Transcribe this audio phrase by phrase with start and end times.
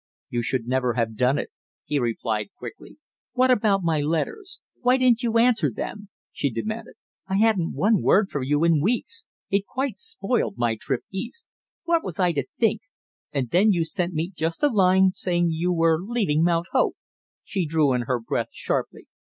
[0.31, 1.51] "You should never have done it!"
[1.85, 2.97] he replied quickly.
[3.33, 6.95] "What about my letters, why didn't you answer them?" she demanded.
[7.27, 9.27] "I hadn't one word from you in weeks.
[9.51, 11.45] It quite spoiled my trip East.
[11.83, 12.81] What was I to think?
[13.31, 16.97] And then you sent me just a line saying you were leaving Mount Hope"
[17.43, 19.05] she drew in her breath sharply.